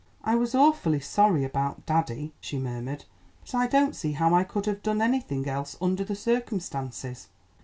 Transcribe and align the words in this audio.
"I 0.23 0.33
was 0.33 0.55
awfully 0.55 0.99
sorry 0.99 1.43
about 1.43 1.85
daddy," 1.85 2.33
she 2.39 2.57
murmured; 2.57 3.05
"but 3.43 3.53
I 3.55 3.67
don't 3.67 3.95
see 3.95 4.13
how 4.13 4.33
I 4.33 4.43
could 4.43 4.65
have 4.65 4.81
done 4.81 4.99
anything 4.99 5.47
else 5.47 5.77
under 5.79 6.03
the 6.03 6.15
circumstances." 6.15 7.27